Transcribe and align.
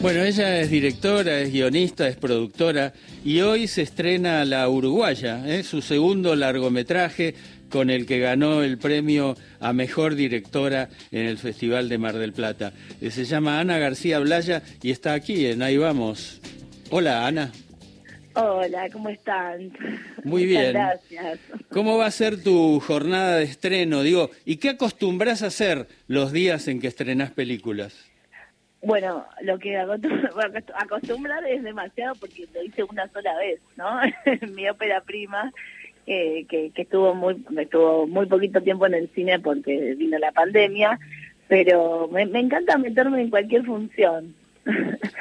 Bueno, 0.00 0.22
ella 0.22 0.60
es 0.60 0.70
directora, 0.70 1.40
es 1.40 1.52
guionista, 1.52 2.06
es 2.06 2.16
productora 2.16 2.92
y 3.24 3.40
hoy 3.40 3.66
se 3.66 3.82
estrena 3.82 4.44
La 4.44 4.68
Uruguaya, 4.68 5.42
¿eh? 5.44 5.64
su 5.64 5.82
segundo 5.82 6.36
largometraje 6.36 7.34
con 7.68 7.90
el 7.90 8.06
que 8.06 8.20
ganó 8.20 8.62
el 8.62 8.78
premio 8.78 9.36
a 9.58 9.72
mejor 9.72 10.14
directora 10.14 10.88
en 11.10 11.26
el 11.26 11.36
Festival 11.36 11.88
de 11.88 11.98
Mar 11.98 12.16
del 12.16 12.32
Plata. 12.32 12.72
Eh, 13.00 13.10
se 13.10 13.24
llama 13.24 13.58
Ana 13.58 13.78
García 13.78 14.20
Blaya 14.20 14.62
y 14.82 14.92
está 14.92 15.14
aquí 15.14 15.46
en 15.46 15.62
Ahí 15.62 15.76
Vamos. 15.76 16.40
Hola, 16.90 17.26
Ana. 17.26 17.50
Hola, 18.34 18.88
¿cómo 18.92 19.08
están? 19.08 19.72
Muy 20.22 20.46
bien. 20.46 20.74
gracias. 20.74 21.40
¿Cómo 21.70 21.98
va 21.98 22.06
a 22.06 22.10
ser 22.12 22.40
tu 22.40 22.78
jornada 22.78 23.38
de 23.38 23.44
estreno? 23.44 24.04
Digo, 24.04 24.30
¿y 24.44 24.56
qué 24.56 24.70
acostumbras 24.70 25.42
a 25.42 25.48
hacer 25.48 25.88
los 26.06 26.30
días 26.30 26.68
en 26.68 26.80
que 26.80 26.86
estrenás 26.86 27.32
películas? 27.32 27.94
Bueno, 28.82 29.26
lo 29.42 29.58
que 29.58 29.76
acostumbrar 30.74 31.44
es 31.46 31.62
demasiado 31.62 32.14
porque 32.16 32.46
lo 32.54 32.62
hice 32.62 32.84
una 32.84 33.08
sola 33.08 33.36
vez, 33.36 33.60
¿no? 33.76 34.00
Mi 34.54 34.68
ópera 34.68 35.00
prima, 35.00 35.52
eh, 36.06 36.46
que, 36.48 36.70
que 36.70 36.82
estuvo 36.82 37.14
muy 37.14 37.44
estuvo 37.58 38.06
muy 38.06 38.26
poquito 38.26 38.62
tiempo 38.62 38.86
en 38.86 38.94
el 38.94 39.08
cine 39.10 39.40
porque 39.40 39.94
vino 39.96 40.18
la 40.18 40.32
pandemia, 40.32 40.98
pero 41.48 42.08
me, 42.08 42.22
encanta 42.22 42.78
meterme 42.78 43.22
en 43.22 43.30
cualquier 43.30 43.64
función. 43.64 44.34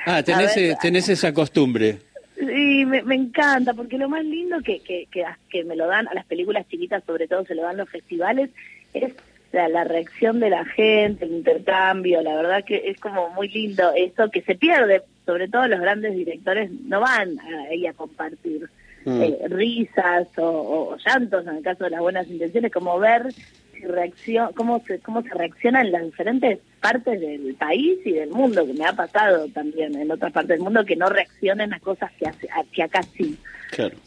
Ah, 0.10 0.24
tenés, 0.24 0.56
eh, 0.56 0.74
tenés 0.82 1.10
esa 1.10 1.34
costumbre. 1.34 1.98
Sí, 2.40 2.86
me, 2.86 3.04
me, 3.04 3.16
encanta, 3.16 3.74
porque 3.74 3.98
lo 3.98 4.08
más 4.08 4.24
lindo 4.24 4.62
que, 4.62 4.80
que, 4.80 5.06
que, 5.12 5.26
que 5.50 5.66
me 5.66 5.76
lo 5.76 5.86
dan 5.86 6.08
a 6.08 6.14
las 6.14 6.26
películas 6.26 6.66
chiquitas, 6.70 7.04
sobre 7.04 7.28
todo 7.28 7.44
se 7.44 7.54
lo 7.56 7.64
dan 7.64 7.76
los 7.76 7.90
festivales, 7.90 8.50
es 8.94 9.14
la, 9.58 9.68
la, 9.68 9.84
reacción 9.84 10.40
de 10.40 10.50
la 10.50 10.64
gente, 10.66 11.26
el 11.26 11.34
intercambio, 11.34 12.22
la 12.22 12.36
verdad 12.36 12.64
que 12.64 12.90
es 12.90 13.00
como 13.00 13.30
muy 13.32 13.50
lindo 13.50 13.92
eso 13.96 14.30
que 14.30 14.42
se 14.42 14.56
pierde, 14.56 15.02
sobre 15.26 15.48
todo 15.48 15.68
los 15.68 15.80
grandes 15.80 16.14
directores 16.14 16.70
no 16.72 17.02
van 17.02 17.40
ahí 17.70 17.88
a 17.88 17.94
compartir 17.94 18.70
mm. 19.06 19.22
eh, 19.22 19.38
risas 19.50 20.28
o, 20.38 20.44
o, 20.44 20.98
llantos 20.98 21.48
en 21.48 21.58
el 21.58 21.64
caso 21.64 21.86
de 21.86 21.90
las 21.90 22.02
buenas 22.02 22.28
intenciones, 22.28 22.72
como 22.72 23.00
ver 23.00 23.34
si 23.34 23.82
reaccion, 23.86 24.54
cómo 24.54 24.80
se, 24.86 25.00
cómo 25.00 25.24
se 25.24 25.34
reaccionan 25.34 25.92
las 25.92 26.04
diferentes 26.04 26.60
partes 26.80 27.20
del 27.20 27.56
país 27.56 28.00
y 28.06 28.12
del 28.14 28.30
mundo, 28.30 28.66
que 28.66 28.74
me 28.74 28.86
ha 28.86 28.94
pasado 28.94 29.48
también 29.54 29.96
en 29.96 30.12
otras 30.12 30.32
partes 30.32 30.50
del 30.50 30.62
mundo 30.62 30.86
que 30.86 30.96
no 30.96 31.10
reaccionen 31.10 31.74
a 31.74 31.80
cosas 31.80 32.12
que, 32.20 32.28
hace, 32.28 32.48
que 32.72 32.84
acá 32.84 33.02
sí. 33.16 33.38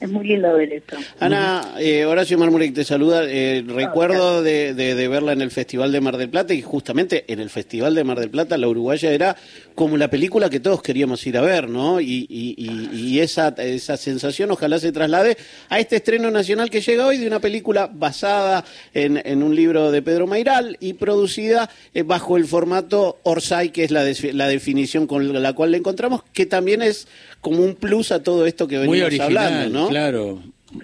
Es 0.01 0.11
muy 0.11 0.27
lindo 0.27 0.55
ver 0.55 0.73
eso. 0.73 0.97
Ana, 1.19 1.75
eh, 1.79 2.05
Horacio 2.07 2.39
Marmurek 2.39 2.75
te 2.75 2.83
saluda. 2.83 3.25
Eh, 3.27 3.63
recuerdo 3.67 4.43
de, 4.43 4.75
de, 4.75 5.09
verla 5.09 5.33
en 5.33 5.43
el 5.43 5.51
Festival 5.51 5.93
de 5.93 6.01
Mar 6.01 6.17
del 6.17 6.31
Plata 6.31 6.55
y 6.55 6.63
justamente 6.63 7.25
en 7.29 7.41
el 7.41 7.51
Festival 7.51 7.95
de 7.95 8.03
Mar 8.03 8.19
del 8.19 8.31
Plata 8.31 8.57
la 8.57 8.69
uruguaya 8.69 9.13
era 9.13 9.37
como 9.75 9.97
la 9.97 10.09
película 10.09 10.49
que 10.49 10.61
todos 10.61 10.83
queríamos 10.83 11.27
ir 11.27 11.37
a 11.37 11.43
ver, 11.43 11.69
¿no? 11.69 12.01
Y, 12.01 12.27
y, 12.29 12.55
y, 12.93 13.21
esa, 13.21 13.55
esa 13.59 13.97
sensación 13.97 14.51
ojalá 14.51 14.79
se 14.79 14.93
traslade 14.93 15.37
a 15.69 15.79
este 15.79 15.97
estreno 15.97 16.31
nacional 16.31 16.71
que 16.71 16.81
llega 16.81 17.07
hoy 17.07 17.19
de 17.19 17.27
una 17.27 17.41
película 17.41 17.91
basada 17.93 18.65
en, 18.95 19.21
en 19.25 19.43
un 19.43 19.55
libro 19.55 19.91
de 19.91 20.03
Pedro 20.03 20.27
Mairal 20.27 20.77
y 20.81 20.95
producida 20.95 21.71
eh, 21.95 22.03
bajo 22.03 22.37
el 22.37 22.47
formato 22.47 22.60
Orsay, 23.23 23.71
que 23.71 23.85
es 23.85 23.91
la, 23.91 24.05
la 24.33 24.49
definición 24.49 25.07
con 25.07 25.43
la 25.43 25.53
cual 25.53 25.73
le 25.73 25.79
encontramos, 25.79 26.23
que 26.33 26.47
también 26.47 26.83
es 26.83 27.09
como 27.41 27.63
un 27.63 27.75
plus 27.75 28.13
a 28.13 28.23
todo 28.23 28.47
esto 28.47 28.69
que 28.69 28.79
venimos 28.79 29.21
hablando, 29.21 29.69
¿no? 29.69 29.89
Claro. 29.89 30.43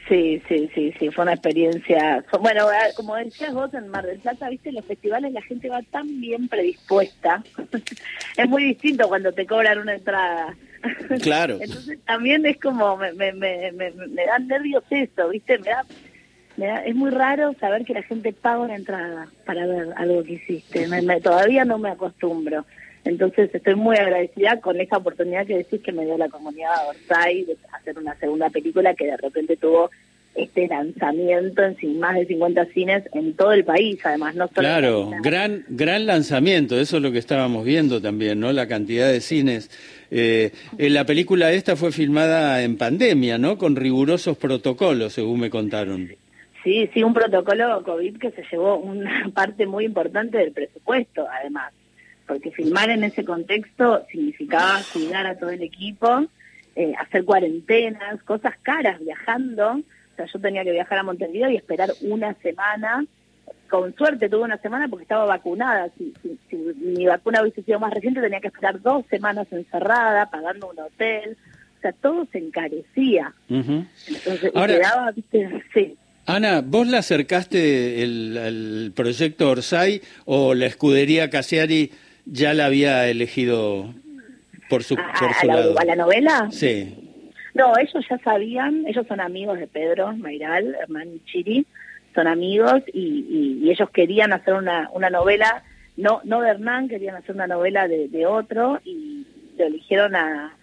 Sí, 0.08 0.42
sí, 0.48 0.68
sí, 0.74 0.92
sí, 0.98 1.10
fue 1.10 1.22
una 1.22 1.34
experiencia. 1.34 2.24
Bueno, 2.40 2.66
como 2.96 3.14
decías 3.14 3.54
vos 3.54 3.72
en 3.72 3.88
Mar 3.88 4.04
del 4.04 4.18
Plata, 4.18 4.48
viste, 4.48 4.70
en 4.70 4.74
los 4.76 4.84
festivales 4.84 5.32
la 5.32 5.42
gente 5.42 5.68
va 5.68 5.80
tan 5.82 6.20
bien 6.20 6.48
predispuesta. 6.48 7.44
es 8.36 8.48
muy 8.48 8.64
distinto 8.64 9.06
cuando 9.06 9.32
te 9.32 9.46
cobran 9.46 9.78
una 9.78 9.94
entrada. 9.94 10.56
Claro. 11.22 11.58
Entonces 11.60 11.98
también 12.04 12.44
es 12.46 12.58
como, 12.58 12.96
me, 12.96 13.12
me, 13.12 13.32
me, 13.32 13.70
me, 13.72 13.90
me 13.92 14.26
dan 14.26 14.48
nervios 14.48 14.82
eso, 14.90 15.28
viste, 15.28 15.58
me 15.58 15.70
da, 15.70 15.84
me 15.84 16.05
da, 16.64 16.78
es 16.84 16.94
muy 16.94 17.10
raro 17.10 17.54
saber 17.60 17.84
que 17.84 17.92
la 17.92 18.02
gente 18.02 18.32
paga 18.32 18.60
una 18.60 18.76
entrada 18.76 19.28
para 19.44 19.66
ver 19.66 19.88
algo 19.96 20.22
que 20.22 20.34
hiciste. 20.34 20.86
Me, 20.88 21.20
todavía 21.20 21.64
no 21.64 21.78
me 21.78 21.90
acostumbro. 21.90 22.64
Entonces 23.04 23.54
estoy 23.54 23.74
muy 23.74 23.96
agradecida 23.96 24.60
con 24.60 24.80
esa 24.80 24.96
oportunidad 24.96 25.46
que 25.46 25.58
decís 25.58 25.80
que 25.82 25.92
me 25.92 26.04
dio 26.04 26.16
la 26.18 26.28
comunidad 26.28 26.70
de 26.82 26.88
Orsay 26.88 27.44
de 27.44 27.56
hacer 27.72 27.98
una 27.98 28.16
segunda 28.16 28.50
película 28.50 28.94
que 28.94 29.06
de 29.06 29.16
repente 29.16 29.56
tuvo 29.56 29.90
este 30.36 30.66
lanzamiento 30.68 31.62
en 31.62 31.98
más 31.98 32.14
de 32.14 32.26
50 32.26 32.66
cines 32.66 33.04
en 33.14 33.32
todo 33.34 33.52
el 33.52 33.64
país, 33.64 33.98
además, 34.04 34.34
no 34.34 34.46
solo 34.48 34.60
Claro, 34.60 35.10
gran 35.22 35.64
gran 35.68 36.04
lanzamiento, 36.04 36.78
eso 36.78 36.98
es 36.98 37.02
lo 37.02 37.10
que 37.10 37.18
estábamos 37.18 37.64
viendo 37.64 38.02
también, 38.02 38.38
¿no? 38.40 38.52
La 38.52 38.68
cantidad 38.68 39.10
de 39.10 39.20
cines. 39.20 39.70
Eh, 40.10 40.52
la 40.76 41.06
película 41.06 41.52
esta 41.52 41.74
fue 41.74 41.90
filmada 41.90 42.62
en 42.62 42.76
pandemia, 42.76 43.38
¿no? 43.38 43.56
Con 43.56 43.76
rigurosos 43.76 44.36
protocolos, 44.36 45.14
según 45.14 45.40
me 45.40 45.50
contaron. 45.50 46.10
Sí, 46.66 46.90
sí, 46.92 47.04
un 47.04 47.14
protocolo 47.14 47.80
COVID 47.84 48.18
que 48.18 48.32
se 48.32 48.42
llevó 48.50 48.76
una 48.76 49.30
parte 49.34 49.66
muy 49.66 49.84
importante 49.84 50.36
del 50.36 50.50
presupuesto, 50.50 51.24
además 51.30 51.72
porque 52.26 52.50
filmar 52.50 52.90
en 52.90 53.04
ese 53.04 53.24
contexto 53.24 54.04
significaba 54.10 54.80
cuidar 54.92 55.28
a 55.28 55.38
todo 55.38 55.50
el 55.50 55.62
equipo, 55.62 56.26
eh, 56.74 56.92
hacer 56.98 57.24
cuarentenas, 57.24 58.20
cosas 58.24 58.54
caras, 58.62 58.98
viajando. 58.98 59.74
O 59.74 60.16
sea, 60.16 60.26
yo 60.26 60.40
tenía 60.40 60.64
que 60.64 60.72
viajar 60.72 60.98
a 60.98 61.04
Montevideo 61.04 61.50
y 61.50 61.56
esperar 61.56 61.90
una 62.00 62.34
semana. 62.42 63.04
Con 63.70 63.94
suerte 63.94 64.28
tuve 64.28 64.42
una 64.42 64.58
semana 64.58 64.88
porque 64.88 65.04
estaba 65.04 65.24
vacunada. 65.24 65.88
Si, 65.96 66.12
si, 66.50 66.56
mi 66.56 67.06
vacuna 67.06 67.42
hubiese 67.42 67.62
sido 67.62 67.78
más 67.78 67.94
reciente, 67.94 68.20
tenía 68.20 68.40
que 68.40 68.48
esperar 68.48 68.82
dos 68.82 69.06
semanas 69.06 69.46
encerrada, 69.52 70.28
pagando 70.28 70.70
un 70.70 70.80
hotel. 70.80 71.36
O 71.78 71.80
sea, 71.80 71.92
todo 71.92 72.26
se 72.32 72.38
encarecía. 72.38 73.32
Entonces, 74.08 74.50
quedaba, 74.50 75.12
sí. 75.72 75.96
Ana, 76.26 76.60
¿vos 76.60 76.88
le 76.88 76.96
acercaste 76.96 78.02
el, 78.02 78.92
proyecto 78.94 79.48
Orsay 79.48 80.02
o 80.24 80.54
la 80.54 80.66
escudería 80.66 81.30
Casiari 81.30 81.92
ya 82.24 82.52
la 82.52 82.66
había 82.66 83.08
elegido 83.08 83.94
por 84.68 84.82
su, 84.82 84.96
a, 84.96 85.46
la, 85.46 85.80
¿A 85.80 85.84
la 85.84 85.94
novela? 85.94 86.48
Sí. 86.50 86.94
No, 87.54 87.72
ellos 87.78 88.04
ya 88.10 88.18
sabían, 88.18 88.84
ellos 88.88 89.06
son 89.06 89.20
amigos 89.20 89.58
de 89.60 89.68
Pedro 89.68 90.16
Mairal, 90.16 90.76
Hernán 90.82 91.20
Chiri, 91.26 91.64
son 92.14 92.26
amigos 92.26 92.82
y, 92.92 93.60
y, 93.62 93.70
ellos 93.70 93.88
querían 93.90 94.32
hacer 94.32 94.54
una, 94.54 94.90
una 94.92 95.10
novela, 95.10 95.62
no 95.96 96.20
no 96.24 96.40
de 96.40 96.50
Hernán, 96.50 96.88
querían 96.88 97.14
hacer 97.14 97.36
una 97.36 97.46
novela 97.46 97.86
de, 97.86 98.08
de 98.08 98.26
otro 98.26 98.80
y 98.84 99.26
lo 99.56 99.66
eligieron 99.66 100.16
a, 100.16 100.56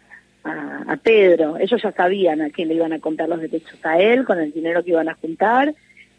a, 0.44 0.84
a, 0.88 0.98
Pedro. 0.98 1.58
Ellos 1.58 1.82
ya 1.82 1.92
sabían 1.92 2.42
a 2.42 2.50
quién 2.50 2.68
le 2.68 2.76
iban 2.76 2.94
a 2.94 3.00
contar 3.00 3.30
los 3.30 3.42
derechos 3.42 3.80
a 3.84 4.00
él, 4.00 4.26
con 4.26 4.40
el 4.40 4.52
dinero 4.52 4.84
que 4.84 4.92
iban 4.92 5.10
a 5.10 5.16
juntar 5.16 5.74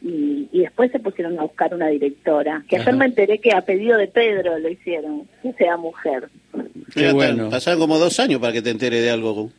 y, 0.05 0.51
y, 0.53 0.61
después 0.61 0.93
se 0.93 0.99
pusieron 0.99 1.39
a 1.39 1.43
buscar 1.43 1.73
una 1.73 1.89
directora. 1.89 2.63
Que 2.69 2.77
ayer 2.77 2.95
me 2.95 3.07
enteré 3.07 3.39
que 3.39 3.53
a 3.53 3.63
pedido 3.63 3.97
de 3.97 4.07
Pedro 4.07 4.59
lo 4.59 4.69
hicieron, 4.69 5.27
que 5.43 5.55
sea 5.55 5.79
mujer. 5.79 6.29
Qué 6.95 7.11
bueno. 7.13 7.49
Pasaron 7.49 7.81
como 7.81 7.99
dos 7.99 8.21
años 8.21 8.39
para 8.39 8.53
que 8.53 8.61
te 8.61 8.69
entere 8.69 9.01
de 9.01 9.11
algo 9.11 9.51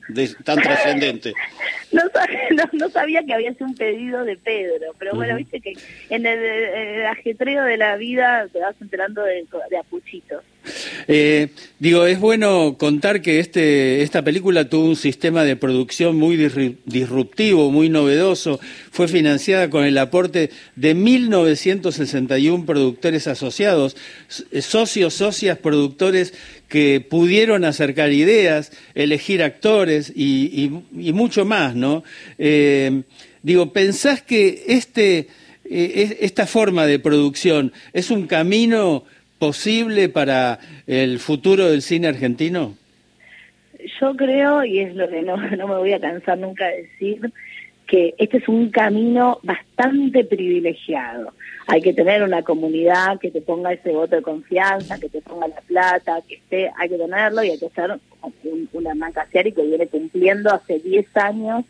tan 0.44 0.62
trascendente. 0.62 1.34
no, 1.92 2.04
no, 2.74 2.90
sabía 2.90 3.24
que 3.24 3.34
había 3.34 3.54
sido 3.54 3.66
un 3.66 3.76
pedido 3.76 4.24
de 4.24 4.38
Pedro, 4.38 4.94
pero 5.00 5.16
bueno, 5.16 5.36
viste 5.36 5.60
que 5.60 5.74
en 6.10 6.28
el, 6.28 7.06
ajetreo 7.08 7.64
de 7.64 7.78
la 7.78 7.98
vida 7.98 8.48
te 8.54 8.60
vas 8.60 8.76
enterando 8.80 9.24
de, 9.24 9.48
de 9.72 9.78
apuchitos. 9.78 10.44
Eh, 11.08 11.50
digo, 11.80 12.06
es 12.06 12.20
bueno 12.20 12.78
contar 12.78 13.22
que 13.22 13.40
este, 13.40 14.02
esta 14.02 14.24
película 14.24 14.70
tuvo 14.70 14.86
un 14.86 14.96
sistema 14.96 15.44
de 15.44 15.56
producción 15.56 16.16
muy 16.16 16.38
disruptivo, 16.86 17.72
muy 17.72 17.90
novedoso. 17.90 18.60
Fue 18.92 19.08
financiada 19.08 19.70
con 19.70 19.86
el 19.86 19.98
aporte 19.98 20.50
de 20.76 20.96
1.961 20.96 22.66
productores 22.66 23.28
asociados, 23.28 23.96
socios, 24.62 25.14
socias, 25.14 25.58
productores 25.58 26.34
que 26.68 27.06
pudieron 27.08 27.64
acercar 27.64 28.12
ideas, 28.12 28.72
elegir 28.96 29.44
actores 29.44 30.12
y, 30.16 30.72
mucho 30.92 31.46
más, 31.46 31.76
¿no? 31.76 32.04
Eh, 32.38 33.04
digo, 33.44 33.72
¿pensás 33.72 34.22
que 34.22 34.64
este, 34.68 35.28
eh, 35.70 36.18
esta 36.22 36.48
forma 36.48 36.86
de 36.86 37.00
producción 37.00 37.72
es 37.94 38.10
un 38.10 38.28
camino 38.28 39.04
posible 39.40 40.10
para 40.10 40.60
el 40.88 41.20
futuro 41.20 41.70
del 41.70 41.82
cine 41.82 42.08
argentino? 42.08 42.76
Yo 44.00 44.16
creo, 44.16 44.64
y 44.64 44.80
es 44.80 44.96
lo 44.96 45.08
que 45.10 45.22
no, 45.22 45.38
no 45.58 45.68
me 45.68 45.76
voy 45.76 45.94
a 45.94 46.00
cansar 46.00 46.38
nunca 46.38 46.68
de 46.68 46.84
decir, 46.84 47.32
que 47.88 48.16
este 48.18 48.38
es 48.38 48.48
un 48.48 48.70
camino 48.70 49.40
bastante 49.44 50.24
privilegiado. 50.24 51.34
Hay 51.68 51.82
que 51.82 51.94
tener 51.94 52.24
una 52.24 52.42
comunidad 52.42 53.20
que 53.20 53.32
te 53.32 53.42
ponga 53.42 53.74
ese 53.74 53.92
voto 53.92 54.16
de 54.16 54.22
confianza, 54.22 55.00
que 55.00 55.10
te 55.10 55.22
ponga 55.22 55.48
la 55.48 55.62
plata, 55.62 56.20
que 56.28 56.36
esté, 56.36 56.72
hay 56.78 56.90
que 56.90 56.98
tenerlo 56.98 57.44
y 57.44 57.52
hay 57.52 57.60
que 57.60 57.70
ser 57.70 57.92
un, 58.22 58.70
una 58.74 58.94
y 58.96 59.52
que 59.52 59.62
viene 59.62 59.88
cumpliendo 59.88 60.52
hace 60.52 60.80
10 60.80 61.18
años 61.18 61.66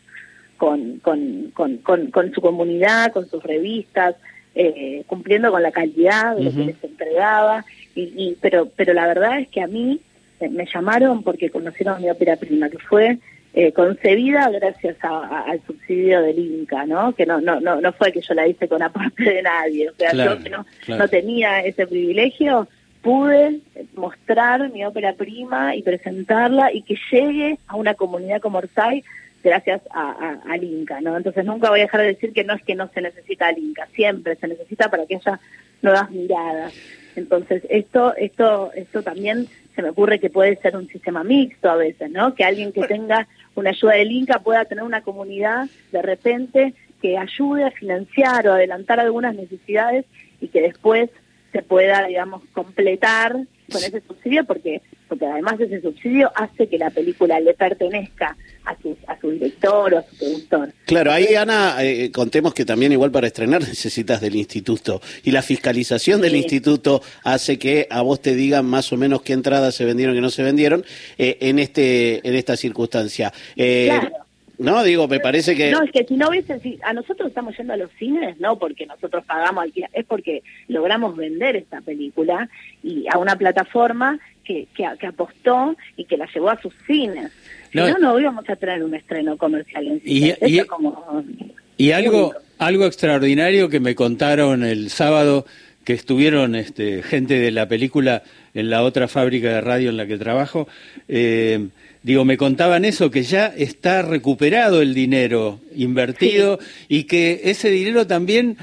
con, 0.56 0.98
con, 1.00 1.50
con, 1.52 1.78
con, 1.78 2.32
su 2.32 2.40
comunidad, 2.40 3.12
con 3.12 3.28
sus 3.28 3.42
revistas, 3.42 4.16
eh, 4.58 5.04
cumpliendo 5.06 5.50
con 5.50 5.62
la 5.62 5.70
calidad 5.70 6.34
de 6.34 6.44
lo 6.44 6.50
que 6.50 6.64
les 6.64 6.82
entregaba. 6.82 7.64
Y, 7.94 8.12
y, 8.16 8.38
pero, 8.40 8.68
pero 8.74 8.94
la 8.94 9.06
verdad 9.06 9.38
es 9.38 9.48
que 9.48 9.60
a 9.60 9.66
mí 9.66 10.00
eh, 10.40 10.48
me 10.48 10.66
llamaron 10.66 11.22
porque 11.22 11.50
conocieron 11.50 12.00
mi 12.00 12.08
ópera 12.08 12.36
prima, 12.36 12.70
que 12.70 12.78
fue 12.78 13.18
eh, 13.52 13.72
concebida 13.72 14.48
gracias 14.50 14.96
al 15.02 15.60
subsidio 15.66 16.22
del 16.22 16.38
Inca, 16.38 16.86
¿no? 16.86 17.14
Que 17.14 17.26
no, 17.26 17.40
no, 17.40 17.60
no, 17.60 17.80
no 17.80 17.92
fue 17.92 18.12
que 18.12 18.22
yo 18.22 18.32
la 18.32 18.48
hice 18.48 18.66
con 18.66 18.82
aporte 18.82 19.24
de 19.24 19.42
nadie, 19.42 19.90
o 19.90 19.94
sea, 19.94 20.12
yo 20.12 20.42
que 20.42 20.50
no, 20.50 20.64
no 20.88 21.08
tenía 21.08 21.60
ese 21.60 21.86
privilegio, 21.86 22.66
pude 23.02 23.60
mostrar 23.94 24.70
mi 24.72 24.84
ópera 24.84 25.12
prima 25.12 25.76
y 25.76 25.82
presentarla 25.82 26.72
y 26.72 26.82
que 26.82 26.96
llegue 27.10 27.58
a 27.66 27.76
una 27.76 27.94
comunidad 27.94 28.40
como 28.40 28.58
Orsay 28.58 29.04
gracias 29.46 29.80
a, 29.90 30.40
al 30.48 30.64
Inca, 30.64 31.00
¿no? 31.00 31.16
Entonces 31.16 31.44
nunca 31.44 31.70
voy 31.70 31.80
a 31.80 31.84
dejar 31.84 32.00
de 32.00 32.08
decir 32.08 32.32
que 32.32 32.44
no 32.44 32.54
es 32.54 32.62
que 32.62 32.74
no 32.74 32.88
se 32.92 33.00
necesita 33.00 33.48
al 33.48 33.58
Inca, 33.58 33.86
siempre 33.94 34.36
se 34.36 34.48
necesita 34.48 34.90
para 34.90 35.06
que 35.06 35.16
haya 35.16 35.40
nuevas 35.82 36.10
miradas. 36.10 36.74
Entonces 37.14 37.62
esto, 37.70 38.14
esto, 38.16 38.72
esto 38.74 39.02
también 39.02 39.46
se 39.74 39.82
me 39.82 39.90
ocurre 39.90 40.18
que 40.18 40.30
puede 40.30 40.56
ser 40.56 40.76
un 40.76 40.88
sistema 40.88 41.22
mixto 41.22 41.70
a 41.70 41.76
veces, 41.76 42.10
¿no? 42.10 42.34
Que 42.34 42.44
alguien 42.44 42.72
que 42.72 42.86
tenga 42.86 43.28
una 43.54 43.70
ayuda 43.70 43.94
del 43.94 44.10
Inca 44.10 44.40
pueda 44.40 44.64
tener 44.64 44.84
una 44.84 45.02
comunidad 45.02 45.68
de 45.92 46.02
repente 46.02 46.74
que 47.00 47.16
ayude 47.16 47.64
a 47.64 47.70
financiar 47.70 48.48
o 48.48 48.52
adelantar 48.52 48.98
algunas 48.98 49.34
necesidades 49.34 50.06
y 50.40 50.48
que 50.48 50.62
después 50.62 51.10
se 51.52 51.62
pueda, 51.62 52.06
digamos, 52.06 52.42
completar 52.52 53.36
con 53.70 53.82
ese 53.82 54.02
subsidio 54.06 54.44
porque 54.44 54.82
porque 55.08 55.26
además 55.26 55.60
ese 55.60 55.80
subsidio 55.80 56.30
hace 56.34 56.68
que 56.68 56.78
la 56.78 56.90
película 56.90 57.38
le 57.38 57.54
pertenezca 57.54 58.36
a 58.64 58.76
su, 58.82 58.96
a 59.06 59.18
su 59.20 59.30
director 59.30 59.94
o 59.94 59.98
a 59.98 60.02
su 60.02 60.16
productor. 60.16 60.72
Claro, 60.84 61.12
ahí 61.12 61.34
Ana, 61.36 61.76
eh, 61.80 62.10
contemos 62.10 62.54
que 62.54 62.64
también 62.64 62.90
igual 62.90 63.12
para 63.12 63.28
estrenar 63.28 63.60
necesitas 63.68 64.20
del 64.20 64.34
instituto 64.34 65.00
y 65.22 65.30
la 65.30 65.42
fiscalización 65.42 66.20
del 66.20 66.34
instituto 66.36 67.02
hace 67.22 67.58
que 67.58 67.86
a 67.90 68.02
vos 68.02 68.20
te 68.20 68.34
digan 68.34 68.66
más 68.66 68.92
o 68.92 68.96
menos 68.96 69.22
qué 69.22 69.32
entradas 69.32 69.74
se 69.74 69.84
vendieron 69.84 70.16
y 70.16 70.20
no 70.20 70.30
se 70.30 70.42
vendieron 70.42 70.84
eh, 71.18 71.38
en 71.40 71.58
este 71.58 72.26
en 72.26 72.34
esta 72.34 72.56
circunstancia. 72.56 73.32
Eh, 73.56 73.86
claro. 73.88 74.25
No, 74.58 74.82
digo, 74.82 75.06
me 75.06 75.20
parece 75.20 75.54
que... 75.54 75.70
No, 75.70 75.82
es 75.82 75.90
que 75.90 76.04
si 76.04 76.16
no 76.16 76.28
hubiese... 76.28 76.58
Si 76.60 76.78
a 76.82 76.92
nosotros 76.92 77.28
estamos 77.28 77.56
yendo 77.56 77.74
a 77.74 77.76
los 77.76 77.90
cines, 77.92 78.38
no 78.40 78.58
porque 78.58 78.86
nosotros 78.86 79.24
pagamos 79.24 79.66
es 79.92 80.04
porque 80.06 80.42
logramos 80.68 81.16
vender 81.16 81.56
esta 81.56 81.80
película 81.80 82.48
y 82.82 83.06
a 83.12 83.18
una 83.18 83.36
plataforma 83.36 84.18
que, 84.44 84.68
que, 84.74 85.06
apostó 85.06 85.76
y 85.96 86.04
que 86.04 86.16
la 86.16 86.26
llevó 86.32 86.50
a 86.50 86.60
sus 86.60 86.72
cines. 86.86 87.32
Si 87.70 87.78
no, 87.78 87.98
no, 87.98 88.18
íbamos 88.18 88.48
a 88.48 88.56
tener 88.56 88.82
un 88.82 88.94
estreno 88.94 89.36
comercial 89.36 89.86
en 89.86 90.00
cine. 90.00 90.38
Y, 90.40 90.62
y, 91.76 91.90
algo, 91.90 92.34
algo 92.58 92.86
extraordinario 92.86 93.68
que 93.68 93.80
me 93.80 93.94
contaron 93.94 94.64
el 94.64 94.88
sábado 94.90 95.44
que 95.84 95.92
estuvieron 95.92 96.56
este, 96.56 97.02
gente 97.02 97.38
de 97.38 97.52
la 97.52 97.68
película 97.68 98.22
en 98.54 98.70
la 98.70 98.82
otra 98.82 99.06
fábrica 99.06 99.48
de 99.50 99.60
radio 99.60 99.90
en 99.90 99.96
la 99.96 100.06
que 100.06 100.18
trabajo, 100.18 100.66
eh, 101.06 101.68
digo, 102.02 102.24
me 102.24 102.36
contaban 102.36 102.84
eso, 102.84 103.10
que 103.10 103.22
ya 103.22 103.46
está 103.46 104.02
recuperado 104.02 104.82
el 104.82 104.94
dinero 104.94 105.60
invertido 105.74 106.58
y 106.88 107.04
que 107.04 107.42
ese 107.44 107.70
dinero 107.70 108.06
también 108.06 108.56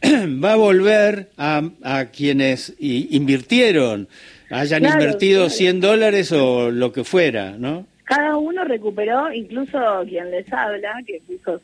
va 0.02 0.52
a 0.52 0.56
volver 0.56 1.30
a, 1.36 1.62
a 1.82 2.06
quienes 2.06 2.74
invirtieron 2.78 4.08
hayan 4.50 4.84
invertido 4.84 5.50
100 5.50 5.80
dólares 5.80 6.32
o 6.32 6.70
lo 6.70 6.92
que 6.92 7.04
fuera, 7.04 7.56
¿no? 7.58 7.86
Cada 8.04 8.36
uno 8.36 8.64
recuperó, 8.64 9.32
incluso 9.32 9.78
quien 10.08 10.30
les 10.30 10.50
habla, 10.52 10.94
que 11.06 11.20
puso 11.26 11.60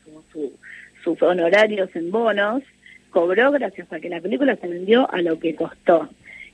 sus 1.03 1.23
honorarios 1.23 1.89
en 1.95 2.11
bonos, 2.11 2.63
cobró 3.11 3.51
gracias 3.51 3.91
a 3.93 4.01
que 4.01 4.11
la 4.11 4.21
película 4.21 4.57
se 4.57 4.69
vendió 4.69 5.11
a 5.11 5.23
lo 5.23 5.39
que 5.39 5.55
costó. 5.55 6.11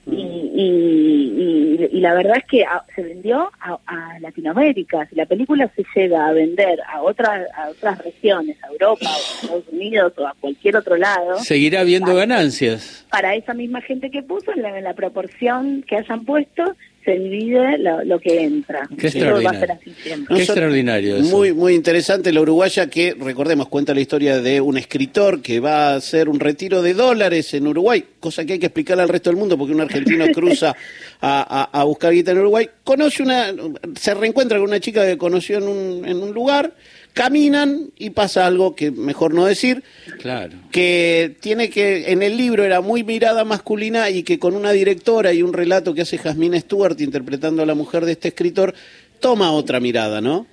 Y, 0.06 0.12
y, 0.14 1.88
y, 1.92 2.00
la 2.00 2.14
verdad 2.14 2.38
es 2.38 2.44
que 2.44 2.64
se 2.94 3.02
vendió 3.02 3.50
a, 3.60 4.18
Latinoamérica. 4.20 5.06
Si 5.06 5.16
la 5.16 5.26
película 5.26 5.70
se 5.74 5.84
llega 5.94 6.26
a 6.26 6.32
vender 6.32 6.80
a 6.86 7.02
otras 7.02 7.46
a 7.54 7.68
otras 7.68 8.02
regiones, 8.04 8.56
a 8.62 8.68
Europa, 8.68 9.06
o 9.06 9.08
a 9.08 9.18
Estados 9.18 9.64
Unidos 9.70 10.12
o 10.16 10.26
a 10.26 10.34
cualquier 10.40 10.76
otro 10.76 10.96
lado, 10.96 11.38
seguirá 11.38 11.80
habiendo 11.80 12.14
ganancias. 12.14 13.06
Para 13.10 13.34
esa 13.34 13.54
misma 13.54 13.80
gente 13.80 14.10
que 14.10 14.22
puso, 14.22 14.52
en 14.52 14.84
la, 14.84 14.94
proporción 14.94 15.82
que 15.86 15.96
hayan 15.96 16.24
puesto, 16.24 16.76
se 17.10 17.18
divide 17.18 17.78
lo, 18.04 18.20
que 18.20 18.42
entra. 18.42 18.88
Qué 18.96 19.08
extraordinario. 19.08 21.18
Muy, 21.20 21.52
muy 21.52 21.74
interesante 21.74 22.32
la 22.32 22.40
uruguaya 22.40 22.88
que, 22.88 23.16
recordemos, 23.18 23.68
cuenta 23.68 23.94
la 23.94 24.00
historia 24.00 24.40
de 24.40 24.60
un 24.60 24.78
escritor 24.78 25.42
que 25.42 25.60
va 25.60 25.88
a 25.88 25.94
hacer 25.96 26.28
un 26.28 26.38
retiro 26.38 26.82
de 26.82 26.94
dólares 26.94 27.52
en 27.54 27.66
Uruguay, 27.66 28.04
cosa 28.20 28.44
que 28.44 28.54
hay 28.54 28.58
que 28.58 28.66
explicarle 28.66 29.02
al 29.02 29.08
resto 29.08 29.30
del 29.30 29.38
mundo 29.38 29.58
porque 29.58 29.74
un 29.74 29.80
argentino 29.80 30.26
cruza 30.34 30.76
a, 31.20 31.84
buscar 31.84 32.12
guita 32.12 32.30
en 32.30 32.38
Uruguay. 32.38 32.68
Conoce 32.84 33.22
una, 33.22 33.52
se 33.96 34.14
reencuentra 34.14 34.58
con 34.58 34.68
una 34.68 34.80
chica 34.80 35.04
que 35.04 35.18
conoció 35.18 35.58
en 35.58 35.68
un, 35.68 36.04
en 36.06 36.18
un 36.18 36.32
lugar 36.32 36.72
caminan 37.12 37.90
y 37.98 38.10
pasa 38.10 38.46
algo 38.46 38.74
que 38.74 38.90
mejor 38.90 39.34
no 39.34 39.46
decir, 39.46 39.82
claro. 40.20 40.56
que 40.70 41.36
tiene 41.40 41.70
que, 41.70 42.12
en 42.12 42.22
el 42.22 42.36
libro 42.36 42.64
era 42.64 42.80
muy 42.80 43.04
mirada 43.04 43.44
masculina 43.44 44.10
y 44.10 44.22
que 44.22 44.38
con 44.38 44.54
una 44.54 44.72
directora 44.72 45.32
y 45.32 45.42
un 45.42 45.52
relato 45.52 45.94
que 45.94 46.02
hace 46.02 46.18
Jasmine 46.18 46.60
Stewart 46.60 47.00
interpretando 47.00 47.62
a 47.62 47.66
la 47.66 47.74
mujer 47.74 48.04
de 48.04 48.12
este 48.12 48.28
escritor, 48.28 48.74
toma 49.20 49.52
otra 49.52 49.80
mirada, 49.80 50.20
¿no? 50.20 50.46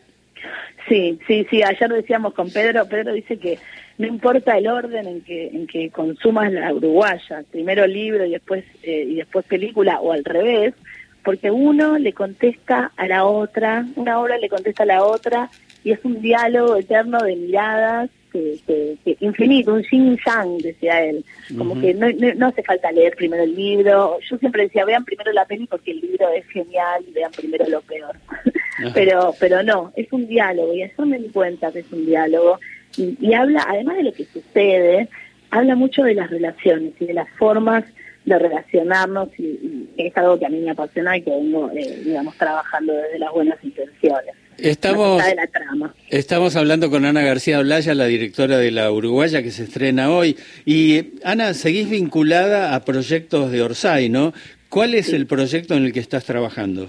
Sí, 0.87 1.19
sí, 1.27 1.45
sí, 1.49 1.63
ayer 1.63 1.89
decíamos 1.89 2.33
con 2.33 2.49
Pedro, 2.49 2.87
Pedro 2.87 3.13
dice 3.13 3.37
que 3.37 3.59
no 3.97 4.07
importa 4.07 4.57
el 4.57 4.67
orden 4.67 5.07
en 5.07 5.21
que 5.21 5.47
en 5.47 5.67
que 5.67 5.89
consumas 5.89 6.51
la 6.51 6.73
uruguaya, 6.73 7.43
primero 7.51 7.85
libro 7.87 8.25
y 8.25 8.31
después 8.31 8.63
eh, 8.83 9.05
y 9.09 9.15
después 9.15 9.45
película 9.45 9.99
o 9.99 10.13
al 10.13 10.23
revés, 10.23 10.75
porque 11.23 11.51
uno 11.51 11.97
le 11.97 12.13
contesta 12.13 12.91
a 12.95 13.07
la 13.07 13.25
otra, 13.25 13.85
una 13.95 14.19
obra 14.21 14.37
le 14.37 14.47
contesta 14.47 14.83
a 14.83 14.85
la 14.85 15.03
otra 15.03 15.49
y 15.87 15.91
es 15.93 16.03
un 16.03 16.21
diálogo 16.21 16.75
eterno 16.75 17.17
de 17.19 17.37
miradas 17.37 18.09
que, 18.29 18.97
infinito, 19.21 19.73
un 19.73 19.83
yin 19.83 20.17
yang, 20.25 20.57
decía 20.57 21.01
él. 21.01 21.23
Como 21.57 21.79
que 21.79 21.93
no, 21.93 22.07
no, 22.35 22.47
hace 22.47 22.61
falta 22.61 22.91
leer 22.91 23.15
primero 23.15 23.43
el 23.43 23.55
libro. 23.55 24.19
Yo 24.19 24.37
siempre 24.37 24.63
decía, 24.63 24.83
vean 24.83 25.05
primero 25.05 25.31
la 25.31 25.45
peli 25.45 25.65
porque 25.65 25.91
el 25.91 26.01
libro 26.01 26.27
es 26.31 26.45
genial 26.47 27.05
y 27.07 27.13
vean 27.13 27.31
primero 27.31 27.69
lo 27.69 27.79
peor. 27.83 28.17
pero 28.93 29.33
pero 29.39 29.63
no, 29.63 29.93
es 29.95 30.11
un 30.11 30.27
diálogo 30.27 30.73
y 30.73 30.81
eso 30.81 31.05
me 31.05 31.19
di 31.19 31.29
cuenta 31.29 31.71
que 31.71 31.79
es 31.79 31.91
un 31.93 32.05
diálogo. 32.05 32.59
Y, 32.97 33.33
habla, 33.33 33.65
además 33.65 33.95
de 33.95 34.03
lo 34.03 34.11
que 34.11 34.25
sucede, 34.25 35.07
habla 35.51 35.75
mucho 35.75 36.03
de 36.03 36.15
las 36.15 36.29
relaciones 36.29 36.95
y 36.99 37.05
de 37.05 37.13
las 37.13 37.29
formas 37.37 37.85
de 38.25 38.37
relacionarnos 38.37 39.29
y, 39.39 39.87
es 39.95 40.17
algo 40.17 40.37
que 40.37 40.47
a 40.47 40.49
mí 40.49 40.59
me 40.59 40.71
apasiona 40.71 41.15
y 41.15 41.21
que 41.21 41.31
vengo, 41.31 41.71
eh, 41.71 42.01
digamos, 42.03 42.35
trabajando 42.35 42.91
desde 42.91 43.19
las 43.19 43.31
buenas 43.31 43.63
intenciones. 43.63 44.35
Estamos, 44.57 45.23
estamos 46.09 46.55
hablando 46.55 46.89
con 46.89 47.05
Ana 47.05 47.21
García 47.21 47.59
Blaya, 47.59 47.93
la 47.93 48.05
directora 48.05 48.57
de 48.57 48.71
la 48.71 48.91
Uruguaya, 48.91 49.43
que 49.43 49.51
se 49.51 49.63
estrena 49.63 50.09
hoy. 50.09 50.35
Y 50.65 51.19
Ana, 51.23 51.53
seguís 51.53 51.89
vinculada 51.89 52.73
a 52.73 52.83
proyectos 52.83 53.51
de 53.51 53.61
Orsay, 53.61 54.09
¿no? 54.09 54.33
¿Cuál 54.69 54.95
es 54.95 55.13
el 55.13 55.27
proyecto 55.27 55.75
en 55.75 55.85
el 55.85 55.93
que 55.93 55.99
estás 55.99 56.25
trabajando? 56.25 56.87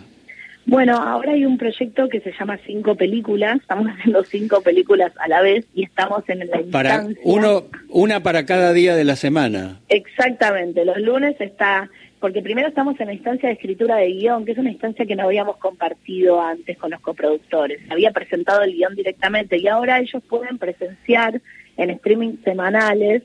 Bueno, 0.68 0.96
ahora 0.96 1.32
hay 1.32 1.46
un 1.46 1.56
proyecto 1.56 2.10
que 2.10 2.20
se 2.20 2.32
llama 2.38 2.58
Cinco 2.66 2.94
Películas. 2.94 3.58
Estamos 3.60 3.86
haciendo 3.92 4.22
cinco 4.24 4.60
películas 4.60 5.12
a 5.18 5.28
la 5.28 5.40
vez 5.40 5.66
y 5.74 5.84
estamos 5.84 6.28
en 6.28 6.40
la 6.40 6.60
para 6.70 7.06
uno 7.22 7.64
Una 7.88 8.22
para 8.22 8.44
cada 8.44 8.72
día 8.72 8.94
de 8.94 9.04
la 9.04 9.16
semana. 9.16 9.80
Exactamente. 9.88 10.84
Los 10.84 10.98
lunes 10.98 11.36
está 11.40 11.88
porque 12.20 12.42
primero 12.42 12.68
estamos 12.68 12.98
en 13.00 13.06
la 13.06 13.14
instancia 13.14 13.48
de 13.48 13.54
escritura 13.54 13.96
de 13.96 14.12
guion, 14.12 14.44
que 14.44 14.52
es 14.52 14.58
una 14.58 14.70
instancia 14.70 15.06
que 15.06 15.14
no 15.14 15.24
habíamos 15.24 15.56
compartido 15.58 16.40
antes 16.40 16.76
con 16.76 16.90
los 16.90 17.00
coproductores. 17.00 17.80
Había 17.90 18.10
presentado 18.10 18.62
el 18.62 18.74
guion 18.74 18.94
directamente 18.94 19.58
y 19.58 19.68
ahora 19.68 20.00
ellos 20.00 20.22
pueden 20.28 20.58
presenciar 20.58 21.40
en 21.76 21.90
streaming 21.90 22.38
semanales 22.44 23.22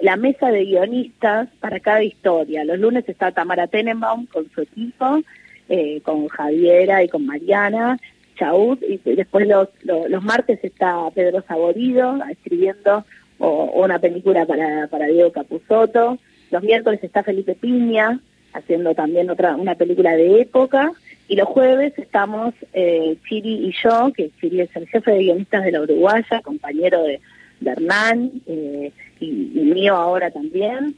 la 0.00 0.16
mesa 0.16 0.50
de 0.50 0.64
guionistas 0.64 1.48
para 1.60 1.80
cada 1.80 2.02
historia. 2.02 2.64
Los 2.64 2.78
lunes 2.78 3.08
está 3.08 3.32
Tamara 3.32 3.66
Tenenbaum 3.66 4.26
con 4.26 4.50
su 4.50 4.60
equipo, 4.60 5.20
eh, 5.68 6.00
con 6.02 6.28
Javiera 6.28 7.02
y 7.02 7.08
con 7.08 7.24
Mariana 7.24 7.98
Chaud, 8.36 8.78
y 8.82 8.98
después 9.14 9.46
los, 9.46 9.68
los, 9.82 10.22
martes 10.22 10.58
está 10.62 11.08
Pedro 11.14 11.42
Saborido 11.46 12.18
escribiendo 12.30 13.04
una 13.38 13.98
película 14.00 14.44
para, 14.44 14.88
para 14.88 15.06
Diego 15.06 15.30
Capusotto. 15.30 16.18
Los 16.50 16.62
miércoles 16.62 16.98
está 17.02 17.22
Felipe 17.22 17.54
Piña 17.54 18.20
haciendo 18.54 18.94
también 18.94 19.28
otra 19.28 19.56
una 19.56 19.74
película 19.74 20.16
de 20.16 20.40
época. 20.40 20.92
Y 21.28 21.36
los 21.36 21.48
jueves 21.48 21.92
estamos 21.98 22.54
eh, 22.72 23.16
Chiri 23.28 23.68
y 23.68 23.74
yo, 23.82 24.12
que 24.14 24.30
Chiri 24.40 24.60
es 24.60 24.74
el 24.76 24.86
jefe 24.88 25.10
de 25.10 25.18
guionistas 25.18 25.64
de 25.64 25.72
la 25.72 25.82
Uruguaya, 25.82 26.40
compañero 26.42 27.02
de, 27.02 27.20
Hernán 27.64 28.30
eh, 28.46 28.92
y, 29.20 29.26
mío 29.26 29.94
ahora 29.96 30.30
también. 30.30 30.96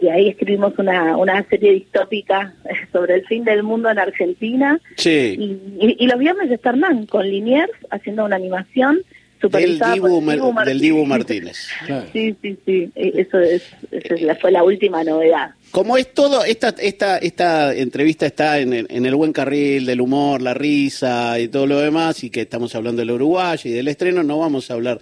Y 0.00 0.08
ahí 0.08 0.28
escribimos 0.28 0.78
una, 0.78 1.16
una 1.16 1.42
serie 1.48 1.72
distópica 1.72 2.54
sobre 2.92 3.16
el 3.16 3.26
fin 3.26 3.44
del 3.44 3.62
mundo 3.62 3.90
en 3.90 3.98
Argentina. 3.98 4.80
Sí. 4.96 5.36
Y, 5.38 5.96
y, 5.98 6.06
los 6.06 6.18
viernes 6.18 6.50
está 6.50 6.70
Hernán 6.70 7.06
con 7.06 7.28
Liniers 7.28 7.72
haciendo 7.90 8.24
una 8.24 8.36
animación 8.36 9.02
supervisada 9.40 9.92
del 9.92 10.00
por 10.00 10.10
Dibu, 10.10 10.20
Martínez. 10.22 10.64
del 10.66 10.80
Dibu 10.80 11.04
Martínez. 11.06 11.66
Claro. 11.86 12.06
Sí, 12.12 12.36
sí, 12.42 12.58
sí, 12.66 12.90
eh, 12.94 13.12
eso 13.16 13.38
es, 13.40 13.62
esa 13.90 14.14
es 14.14 14.22
la- 14.22 14.36
fue 14.36 14.50
la 14.52 14.62
última 14.64 15.04
novedad. 15.04 15.50
Como 15.70 15.96
es 15.96 16.12
todo, 16.14 16.44
esta, 16.44 16.74
esta, 16.80 17.18
esta 17.18 17.74
entrevista 17.74 18.24
está 18.26 18.58
en 18.58 18.72
el, 18.72 18.86
en 18.90 19.04
el 19.06 19.14
buen 19.14 19.32
carril 19.32 19.84
del 19.86 20.00
humor, 20.00 20.40
la 20.42 20.54
risa 20.54 21.38
y 21.38 21.48
todo 21.48 21.66
lo 21.66 21.78
demás, 21.80 22.24
y 22.24 22.30
que 22.30 22.40
estamos 22.42 22.74
hablando 22.74 23.00
del 23.00 23.10
Uruguay 23.10 23.58
y 23.64 23.70
del 23.70 23.88
estreno, 23.88 24.22
no 24.22 24.38
vamos 24.38 24.70
a 24.70 24.74
hablar 24.74 24.98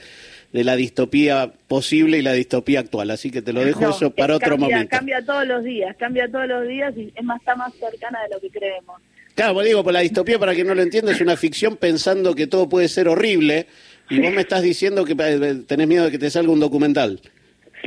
de 0.52 0.64
la 0.64 0.74
distopía 0.76 1.52
posible 1.68 2.18
y 2.18 2.22
la 2.22 2.32
distopía 2.32 2.80
actual, 2.80 3.10
así 3.10 3.30
que 3.30 3.42
te 3.42 3.52
lo 3.52 3.64
dejo 3.64 3.80
No, 3.80 3.90
eso 3.90 4.10
para 4.10 4.36
otro 4.36 4.50
cambia, 4.50 4.68
momento. 4.68 4.90
Cambia 4.96 5.24
todos 5.24 5.46
los 5.46 5.62
días, 5.64 5.94
cambia 5.98 6.28
todos 6.30 6.46
los 6.48 6.66
días 6.66 6.94
y 6.96 7.12
es 7.14 7.24
más, 7.24 7.40
está 7.40 7.54
más 7.56 7.72
cercana 7.74 8.18
de 8.22 8.34
lo 8.34 8.40
que 8.40 8.48
creemos. 8.50 9.00
Claro, 9.34 9.52
pues 9.54 9.66
digo, 9.66 9.84
por 9.84 9.92
la 9.92 10.00
distopía, 10.00 10.38
para 10.38 10.54
quien 10.54 10.66
no 10.66 10.74
lo 10.74 10.80
entienda, 10.82 11.12
es 11.12 11.20
una 11.20 11.36
ficción 11.36 11.76
pensando 11.76 12.34
que 12.34 12.46
todo 12.46 12.68
puede 12.70 12.88
ser 12.88 13.06
horrible, 13.06 13.66
y 14.10 14.20
vos 14.20 14.32
me 14.32 14.40
estás 14.40 14.62
diciendo 14.62 15.04
que 15.04 15.16
eh, 15.18 15.62
tenés 15.66 15.88
miedo 15.88 16.04
de 16.04 16.10
que 16.10 16.18
te 16.18 16.30
salga 16.30 16.52
un 16.52 16.60
documental. 16.60 17.20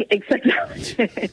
Exactamente. 0.09 1.31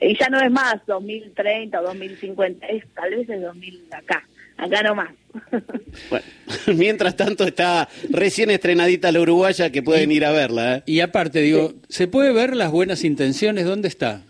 y 0.00 0.18
ya 0.18 0.28
no 0.28 0.40
es 0.40 0.50
más 0.50 0.76
2030 0.86 1.80
o 1.80 1.84
2050, 1.84 2.66
es 2.66 2.84
tal 2.94 3.10
vez 3.10 3.28
es 3.28 3.40
2000 3.40 3.84
acá, 3.92 4.26
acá 4.56 4.82
no 4.82 4.94
más. 4.94 5.10
Bueno, 6.10 6.24
mientras 6.76 7.16
tanto 7.16 7.44
está 7.44 7.88
recién 8.10 8.50
estrenadita 8.50 9.10
la 9.12 9.20
uruguaya 9.20 9.70
que 9.70 9.82
pueden 9.82 10.12
ir 10.12 10.24
a 10.24 10.32
verla. 10.32 10.76
¿eh? 10.76 10.82
Y 10.86 11.00
aparte, 11.00 11.40
digo, 11.40 11.72
¿se 11.88 12.06
puede 12.06 12.32
ver 12.32 12.54
las 12.54 12.70
buenas 12.70 13.02
intenciones? 13.02 13.64
¿Dónde 13.64 13.88
está? 13.88 14.22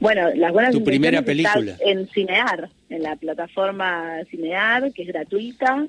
Bueno, 0.00 0.28
las 0.34 0.52
buenas 0.52 0.72
Tu 0.72 0.84
primera 0.84 1.20
intenciones 1.20 1.52
película. 1.54 1.72
están 1.72 1.98
en 1.98 2.08
Cinear, 2.08 2.68
en 2.90 3.02
la 3.02 3.16
plataforma 3.16 4.18
Cinear, 4.30 4.92
que 4.92 5.02
es 5.02 5.08
gratuita. 5.08 5.86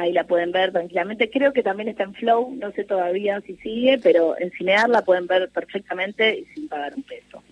Ahí 0.00 0.12
la 0.14 0.24
pueden 0.24 0.50
ver 0.50 0.72
tranquilamente. 0.72 1.28
Creo 1.28 1.52
que 1.52 1.62
también 1.62 1.88
está 1.90 2.04
en 2.04 2.14
Flow, 2.14 2.54
no 2.58 2.72
sé 2.72 2.84
todavía 2.84 3.42
si 3.46 3.56
sigue, 3.56 3.98
pero 4.02 4.34
en 4.40 4.50
Cinear 4.52 4.88
la 4.88 5.02
pueden 5.02 5.26
ver 5.26 5.50
perfectamente 5.50 6.38
y 6.38 6.44
sin 6.54 6.68
pagar 6.68 6.94
un 6.96 7.02
peso. 7.02 7.42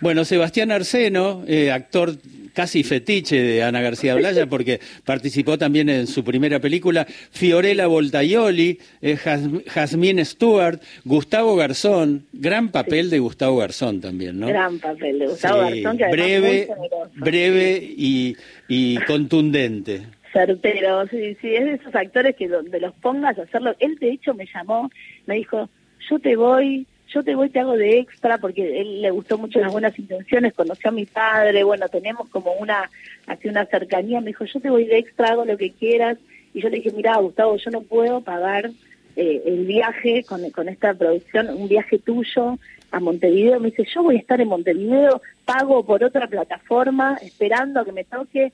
Bueno, 0.00 0.24
Sebastián 0.24 0.72
Arseno, 0.72 1.44
eh, 1.46 1.70
actor 1.70 2.10
casi 2.54 2.82
fetiche 2.82 3.40
de 3.40 3.62
Ana 3.62 3.80
García 3.82 4.14
Blaya, 4.16 4.46
porque 4.54 4.80
participó 5.04 5.58
también 5.58 5.88
en 5.88 6.06
su 6.08 6.24
primera 6.24 6.58
película, 6.58 7.06
Fiorella 7.30 7.86
Voltaioli, 7.86 8.78
eh, 9.00 9.16
Jas- 9.16 9.48
Jazmín 9.66 10.24
Stewart, 10.24 10.80
Gustavo 11.04 11.54
Garzón, 11.54 12.26
gran 12.32 12.70
papel 12.70 13.10
de 13.10 13.18
Gustavo 13.20 13.58
Garzón 13.58 14.00
también, 14.00 14.40
¿no? 14.40 14.48
Gran 14.48 14.78
papel 14.80 15.18
de 15.20 15.26
Gustavo 15.28 15.68
Sí, 15.70 15.82
Garzón, 15.82 15.98
que 15.98 16.10
breve, 16.10 16.68
breve 17.14 17.78
y, 17.96 18.36
y 18.68 18.96
contundente. 19.06 20.02
Certero, 20.36 21.06
sí, 21.06 21.34
sí, 21.40 21.54
es 21.54 21.64
de 21.64 21.74
esos 21.74 21.94
actores 21.94 22.36
que 22.36 22.46
donde 22.46 22.78
los 22.78 22.94
pongas 22.96 23.38
a 23.38 23.42
hacerlo. 23.42 23.74
Él 23.78 23.96
de 23.98 24.10
hecho 24.10 24.34
me 24.34 24.46
llamó, 24.52 24.90
me 25.24 25.36
dijo, 25.36 25.70
yo 26.10 26.18
te 26.18 26.36
voy, 26.36 26.86
yo 27.08 27.22
te 27.22 27.34
voy, 27.34 27.48
te 27.48 27.60
hago 27.60 27.76
de 27.76 28.00
extra, 28.00 28.36
porque 28.36 28.80
él 28.80 29.00
le 29.00 29.10
gustó 29.10 29.38
mucho 29.38 29.60
las 29.60 29.72
buenas 29.72 29.98
intenciones, 29.98 30.52
conoció 30.52 30.90
a 30.90 30.92
mi 30.92 31.06
padre, 31.06 31.64
bueno, 31.64 31.88
tenemos 31.88 32.28
como 32.28 32.52
una, 32.52 32.90
así 33.26 33.48
una 33.48 33.64
cercanía, 33.64 34.20
me 34.20 34.28
dijo, 34.28 34.44
yo 34.44 34.60
te 34.60 34.68
voy 34.68 34.84
de 34.84 34.98
extra, 34.98 35.28
hago 35.28 35.46
lo 35.46 35.56
que 35.56 35.72
quieras, 35.72 36.18
y 36.52 36.60
yo 36.60 36.68
le 36.68 36.76
dije, 36.76 36.92
mira, 36.94 37.16
Gustavo, 37.16 37.56
yo 37.56 37.70
no 37.70 37.80
puedo 37.80 38.20
pagar 38.20 38.70
eh, 39.16 39.42
el 39.46 39.64
viaje 39.64 40.22
con, 40.24 40.50
con 40.50 40.68
esta 40.68 40.92
producción, 40.92 41.48
un 41.48 41.66
viaje 41.66 41.98
tuyo 41.98 42.58
a 42.90 43.00
Montevideo, 43.00 43.58
me 43.58 43.70
dice, 43.70 43.84
yo 43.92 44.02
voy 44.02 44.16
a 44.16 44.20
estar 44.20 44.38
en 44.38 44.48
Montevideo, 44.48 45.22
pago 45.46 45.82
por 45.84 46.04
otra 46.04 46.26
plataforma, 46.26 47.16
esperando 47.22 47.80
a 47.80 47.84
que 47.86 47.92
me 47.92 48.04
toque, 48.04 48.52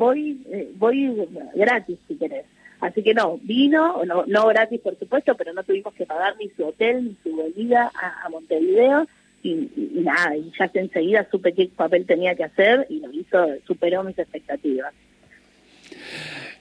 voy 0.00 0.40
eh, 0.50 0.68
voy 0.76 0.98
gratis 1.54 1.98
si 2.08 2.14
querés. 2.16 2.46
Así 2.80 3.02
que 3.02 3.12
no, 3.12 3.38
vino, 3.42 4.02
no, 4.06 4.24
no 4.26 4.46
gratis 4.48 4.80
por 4.80 4.98
supuesto, 4.98 5.34
pero 5.36 5.52
no 5.52 5.62
tuvimos 5.62 5.92
que 5.94 6.06
pagar 6.06 6.34
ni 6.38 6.48
su 6.56 6.64
hotel 6.64 7.04
ni 7.04 7.16
su 7.22 7.36
venida 7.36 7.90
a, 7.94 8.24
a 8.24 8.28
Montevideo 8.30 9.06
y, 9.42 9.50
y- 9.50 9.90
y 9.96 10.00
nada, 10.00 10.34
y 10.36 10.50
ya 10.58 10.70
enseguida 10.74 11.28
supe 11.30 11.52
qué 11.52 11.68
papel 11.76 12.06
tenía 12.06 12.34
que 12.34 12.44
hacer 12.44 12.86
y 12.88 13.00
lo 13.00 13.12
hizo, 13.12 13.38
superó 13.66 14.02
mis 14.02 14.18
expectativas. 14.18 14.92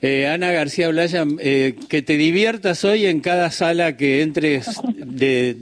Eh, 0.02 0.28
Ana 0.28 0.52
García 0.52 0.90
Blaya, 0.90 1.26
eh, 1.40 1.76
que 1.90 2.02
te 2.02 2.16
diviertas 2.18 2.84
hoy 2.86 3.06
en 3.06 3.20
cada 3.22 3.52
sala 3.52 3.98
que 3.98 4.22
entres 4.22 4.82
de, 4.96 5.56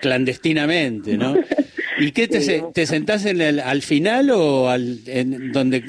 clandestinamente, 0.00 1.16
¿no? 1.16 1.34
¿Y 1.98 2.10
qué 2.10 2.26
te, 2.26 2.40
se- 2.40 2.62
te 2.74 2.86
sentás 2.86 3.24
en 3.24 3.40
el, 3.40 3.60
al 3.60 3.82
final 3.82 4.30
o 4.30 4.68
al, 4.68 4.98
en 5.06 5.52
donde... 5.52 5.82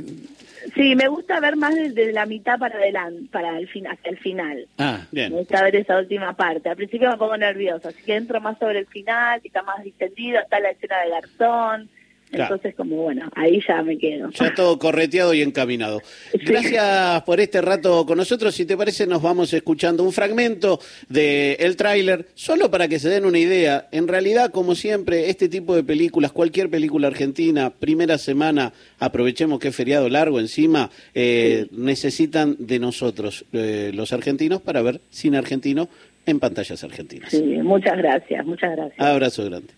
Sí, 0.76 0.94
me 0.96 1.08
gusta 1.08 1.40
ver 1.40 1.56
más 1.56 1.74
desde 1.74 2.12
la 2.12 2.26
mitad 2.26 2.60
para 2.60 2.76
adelante, 2.76 3.30
para 3.32 3.58
el 3.58 3.68
fin, 3.70 3.88
hasta 3.88 4.10
el 4.10 4.18
final. 4.18 4.68
Ah, 4.78 5.06
Bien. 5.12 5.32
Me 5.32 5.40
gusta 5.40 5.64
ver 5.64 5.78
esa 5.78 5.98
última 5.98 6.34
parte. 6.34 6.70
Al 6.70 6.76
principio 6.76 7.10
me 7.10 7.18
pongo 7.18 7.38
nerviosa, 7.38 7.90
así 7.90 8.04
que 8.04 8.16
entro 8.16 8.42
más 8.42 8.60
sobre 8.60 8.80
el 8.80 8.88
final, 8.88 9.40
está 9.44 9.64
más 9.64 9.82
distendido, 9.84 10.40
está 10.40 10.60
la 10.60 10.72
escena 10.72 11.00
de 11.00 11.10
Garzón. 11.10 11.90
Claro. 12.32 12.56
Entonces, 12.56 12.76
como 12.76 12.98
bueno, 13.04 13.30
ahí 13.36 13.62
ya 13.68 13.82
me 13.84 13.98
quedo. 13.98 14.30
Ya 14.32 14.54
todo 14.54 14.78
correteado 14.80 15.34
y 15.34 15.42
encaminado. 15.42 16.02
Sí. 16.32 16.40
Gracias 16.44 17.24
por 17.24 17.40
este 17.40 17.62
rato 17.62 18.06
con 18.06 18.18
nosotros. 18.18 18.54
Si 18.56 18.66
te 18.66 18.76
parece, 18.76 19.08
nos 19.08 19.22
vamos 19.22 19.54
escuchando 19.54 20.04
un 20.04 20.12
fragmento 20.12 20.80
del 21.08 21.56
el 21.60 21.76
tráiler, 21.76 22.28
solo 22.34 22.70
para 22.72 22.88
que 22.88 23.00
se 23.00 23.10
den 23.10 23.26
una 23.26 23.40
idea. 23.40 23.88
En 23.92 24.08
realidad, 24.08 24.52
como 24.52 24.76
siempre, 24.76 25.30
este 25.30 25.50
tipo 25.50 25.76
de 25.76 25.84
películas, 25.84 26.32
cualquier 26.32 26.70
película 26.70 27.08
argentina, 27.08 27.70
primera 27.70 28.18
semana, 28.18 28.74
aprovechemos 29.00 29.60
que 29.60 29.70
es 29.70 29.76
feriado 29.76 30.10
largo 30.10 30.40
encima, 30.40 30.90
eh, 31.14 31.68
necesitan 31.72 32.56
de 32.60 32.80
nosotros, 32.80 33.46
eh, 33.54 33.92
los 33.94 34.14
argentinos, 34.14 34.62
para 34.62 34.82
ver 34.82 35.02
cine 35.10 35.38
argentino 35.38 35.90
en 36.26 36.40
pantallas 36.40 36.84
argentinas. 36.84 37.30
Sí, 37.30 37.44
muchas 37.44 37.98
gracias, 37.98 38.46
muchas 38.46 38.72
gracias. 38.76 39.00
Abrazo 39.00 39.46
grande. 39.46 39.74